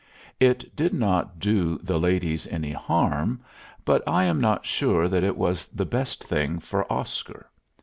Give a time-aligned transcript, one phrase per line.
[0.39, 3.39] It did not do the ladies any harm;
[3.85, 7.47] but I am not sure that it was the best thing for Oscar.